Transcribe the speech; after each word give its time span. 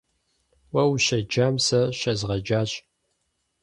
Уэ 0.73 0.83
ущеджам 0.93 1.55
сэ 1.65 1.79
щезгъэджащ. 1.99 2.71